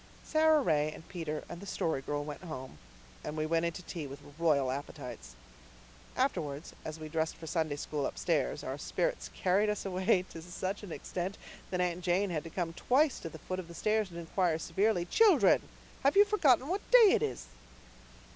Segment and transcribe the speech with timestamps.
[0.23, 2.79] Sara Ray and Peter and the Story Girl went home,
[3.23, 5.35] and we went in to tea with royal appetites.
[6.17, 10.81] Afterwards, as we dressed for Sunday School upstairs, our spirits carried us away to such
[10.81, 11.37] an extent
[11.69, 14.57] that Aunt Janet had to come twice to the foot of the stairs and inquire
[14.57, 15.61] severely, "Children,
[16.01, 17.47] have you forgotten what day this is?"